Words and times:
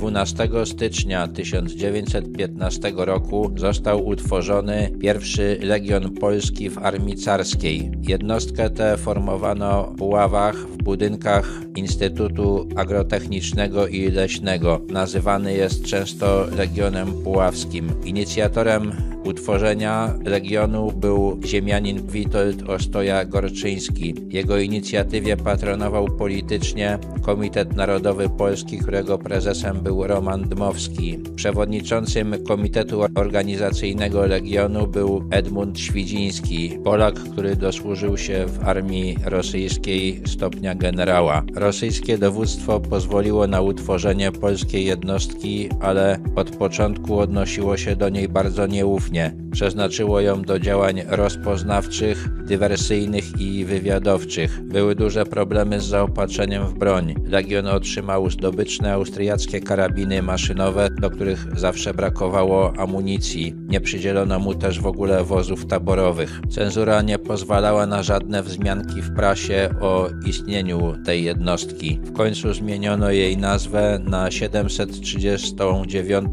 12 0.00 0.48
stycznia 0.64 1.28
1915 1.28 2.92
roku 2.96 3.50
został 3.56 4.06
utworzony 4.06 4.90
pierwszy 5.00 5.58
Legion 5.62 6.14
Polski 6.14 6.70
w 6.70 6.78
Armii 6.78 7.16
Carskiej. 7.16 7.90
Jednostkę 8.08 8.70
tę 8.70 8.96
formowano 8.96 9.84
w 9.84 9.96
Puławach 9.96 10.56
w 10.56 10.76
budynkach 10.76 11.60
Instytutu 11.76 12.68
Agrotechnicznego 12.76 13.86
i 13.86 14.10
Leśnego. 14.10 14.80
Nazywany 14.88 15.54
jest 15.54 15.84
często 15.84 16.46
Legionem 16.56 17.12
Puławskim. 17.12 17.92
Inicjatorem 18.04 18.92
utworzenia 19.24 20.14
Legionu 20.24 20.92
był 20.92 21.40
ziemianin 21.44 22.06
Witold 22.06 22.62
Ostoja-Gorczyński. 22.62 24.14
Jego 24.34 24.58
inicjatywie 24.58 25.36
patronował 25.36 26.08
politycznie 26.08 26.98
Komitet 27.22 27.76
Narodowy 27.76 28.28
Polski, 28.28 28.78
którego 28.78 29.18
prezesem 29.18 29.80
był 29.80 29.89
Roman 29.98 30.42
Dmowski. 30.42 31.18
Przewodniczącym 31.36 32.44
Komitetu 32.44 33.00
Organizacyjnego 33.14 34.26
Legionu 34.26 34.86
był 34.86 35.24
Edmund 35.30 35.78
Świdziński, 35.78 36.78
Polak, 36.84 37.14
który 37.14 37.56
dosłużył 37.56 38.16
się 38.18 38.46
w 38.46 38.68
armii 38.68 39.16
rosyjskiej 39.24 40.22
stopnia 40.26 40.74
generała. 40.74 41.42
Rosyjskie 41.54 42.18
dowództwo 42.18 42.80
pozwoliło 42.80 43.46
na 43.46 43.60
utworzenie 43.60 44.32
polskiej 44.32 44.84
jednostki, 44.84 45.68
ale 45.80 46.18
od 46.36 46.50
początku 46.50 47.18
odnosiło 47.18 47.76
się 47.76 47.96
do 47.96 48.08
niej 48.08 48.28
bardzo 48.28 48.66
nieufnie. 48.66 49.34
Przeznaczyło 49.52 50.20
ją 50.20 50.42
do 50.42 50.58
działań 50.58 51.02
rozpoznawczych, 51.08 52.28
dywersyjnych 52.46 53.40
i 53.40 53.64
wywiadowczych. 53.64 54.60
Były 54.62 54.94
duże 54.94 55.26
problemy 55.26 55.80
z 55.80 55.84
zaopatrzeniem 55.84 56.66
w 56.66 56.74
broń. 56.74 57.14
Legion 57.24 57.66
otrzymał 57.66 58.30
zdobyczne 58.30 58.92
austriackie 58.92 59.60
karabiny 59.80 60.22
maszynowe, 60.22 60.90
do 60.90 61.10
których 61.10 61.46
zawsze 61.56 61.94
brakowało 61.94 62.72
amunicji. 62.78 63.54
Nie 63.68 63.80
przydzielono 63.80 64.38
mu 64.38 64.54
też 64.54 64.80
w 64.80 64.86
ogóle 64.86 65.24
wozów 65.24 65.66
taborowych. 65.66 66.40
Cenzura 66.50 67.02
nie 67.02 67.18
pozwalała 67.18 67.86
na 67.86 68.02
żadne 68.02 68.42
wzmianki 68.42 69.02
w 69.02 69.14
prasie 69.14 69.70
o 69.80 70.08
istnieniu 70.26 70.94
tej 71.04 71.24
jednostki. 71.24 72.00
W 72.04 72.12
końcu 72.12 72.54
zmieniono 72.54 73.10
jej 73.10 73.36
nazwę 73.36 74.00
na 74.04 74.30
739 74.30 76.26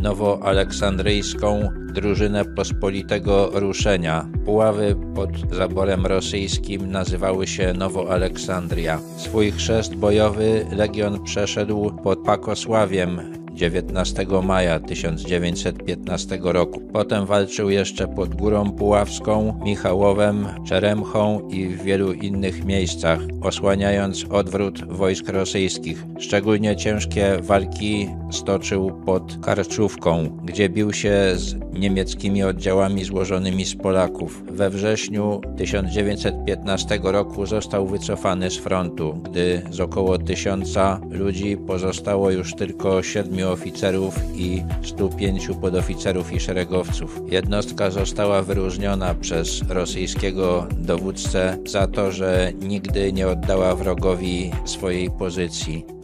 Nowoaleksandryjską 0.00 1.68
drużynę 1.94 2.44
pospolitego 2.44 3.50
ruszenia. 3.54 4.28
Puławy 4.44 4.96
pod 5.14 5.30
zaborem 5.52 6.06
rosyjskim 6.06 6.90
nazywały 6.90 7.46
się 7.46 7.72
Nowoaleksandria. 7.72 9.00
Swój 9.16 9.52
chrzest 9.52 9.94
bojowy 9.94 10.66
legion 10.76 11.24
przeszedł 11.24 11.92
pod 12.02 12.18
Pakosławiem 12.18 13.37
19 13.58 14.26
maja 14.42 14.80
1915 14.80 16.38
roku. 16.42 16.80
Potem 16.92 17.26
walczył 17.26 17.70
jeszcze 17.70 18.08
pod 18.08 18.34
Górą 18.34 18.72
Puławską, 18.72 19.60
Michałowem, 19.64 20.46
Czeremchą 20.66 21.48
i 21.48 21.68
w 21.68 21.82
wielu 21.82 22.12
innych 22.12 22.64
miejscach, 22.64 23.20
osłaniając 23.42 24.24
odwrót 24.30 24.84
wojsk 24.84 25.28
rosyjskich. 25.28 26.04
Szczególnie 26.18 26.76
ciężkie 26.76 27.38
walki 27.42 28.08
stoczył 28.30 29.02
pod 29.06 29.38
Karczówką, 29.42 30.38
gdzie 30.44 30.68
bił 30.68 30.92
się 30.92 31.12
z 31.34 31.54
niemieckimi 31.72 32.42
oddziałami 32.42 33.04
złożonymi 33.04 33.64
z 33.64 33.74
Polaków. 33.76 34.42
We 34.50 34.70
wrześniu 34.70 35.40
1915 35.56 37.00
roku 37.02 37.46
został 37.46 37.86
wycofany 37.86 38.50
z 38.50 38.56
frontu, 38.56 39.20
gdy 39.24 39.62
z 39.70 39.80
około 39.80 40.18
tysiąca 40.18 41.00
ludzi 41.10 41.56
pozostało 41.56 42.30
już 42.30 42.54
tylko 42.54 43.02
siedmiu 43.02 43.47
oficerów 43.50 44.14
i 44.34 44.62
105 44.82 45.48
podoficerów 45.60 46.32
i 46.32 46.40
szeregowców. 46.40 47.20
Jednostka 47.30 47.90
została 47.90 48.42
wyróżniona 48.42 49.14
przez 49.14 49.62
rosyjskiego 49.68 50.66
dowódcę 50.78 51.58
za 51.66 51.86
to, 51.86 52.12
że 52.12 52.52
nigdy 52.60 53.12
nie 53.12 53.28
oddała 53.28 53.76
wrogowi 53.76 54.50
swojej 54.64 55.10
pozycji. 55.10 55.97